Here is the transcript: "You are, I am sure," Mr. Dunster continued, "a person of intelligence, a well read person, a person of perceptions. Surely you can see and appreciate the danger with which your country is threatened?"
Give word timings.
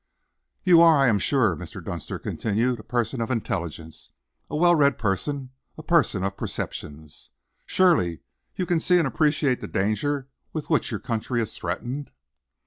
"You 0.63 0.81
are, 0.81 0.97
I 0.97 1.09
am 1.09 1.19
sure," 1.19 1.55
Mr. 1.55 1.79
Dunster 1.85 2.17
continued, 2.17 2.79
"a 2.79 2.83
person 2.83 3.21
of 3.21 3.29
intelligence, 3.29 4.09
a 4.49 4.55
well 4.55 4.73
read 4.73 4.97
person, 4.97 5.51
a 5.77 5.83
person 5.83 6.23
of 6.23 6.35
perceptions. 6.35 7.29
Surely 7.67 8.21
you 8.55 8.65
can 8.65 8.79
see 8.79 8.97
and 8.97 9.07
appreciate 9.07 9.61
the 9.61 9.67
danger 9.67 10.27
with 10.53 10.71
which 10.71 10.89
your 10.89 10.99
country 10.99 11.39
is 11.39 11.55
threatened?" 11.55 12.09